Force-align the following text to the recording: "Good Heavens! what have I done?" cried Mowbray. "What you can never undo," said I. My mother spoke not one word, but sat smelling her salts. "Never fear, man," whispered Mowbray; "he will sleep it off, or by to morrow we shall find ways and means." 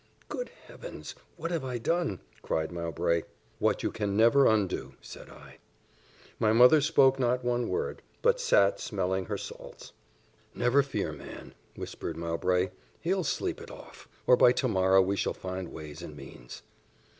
"Good 0.29 0.49
Heavens! 0.65 1.13
what 1.37 1.51
have 1.51 1.63
I 1.63 1.77
done?" 1.77 2.21
cried 2.41 2.71
Mowbray. 2.71 3.21
"What 3.59 3.83
you 3.83 3.91
can 3.91 4.17
never 4.17 4.47
undo," 4.47 4.95
said 4.99 5.29
I. 5.29 5.59
My 6.39 6.51
mother 6.53 6.81
spoke 6.81 7.19
not 7.19 7.43
one 7.45 7.69
word, 7.69 8.01
but 8.23 8.41
sat 8.41 8.79
smelling 8.79 9.25
her 9.25 9.37
salts. 9.37 9.93
"Never 10.55 10.81
fear, 10.81 11.11
man," 11.11 11.53
whispered 11.75 12.17
Mowbray; 12.17 12.71
"he 12.99 13.13
will 13.13 13.23
sleep 13.23 13.61
it 13.61 13.69
off, 13.69 14.07
or 14.25 14.35
by 14.35 14.51
to 14.53 14.67
morrow 14.67 15.03
we 15.03 15.15
shall 15.15 15.35
find 15.35 15.71
ways 15.71 16.01
and 16.01 16.17
means." 16.17 16.63